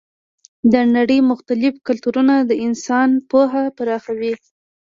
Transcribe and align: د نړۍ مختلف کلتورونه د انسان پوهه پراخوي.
د 0.73 0.73
نړۍ 0.95 1.19
مختلف 1.31 1.73
کلتورونه 1.87 2.35
د 2.49 2.51
انسان 2.65 3.09
پوهه 3.29 3.63
پراخوي. 3.77 4.33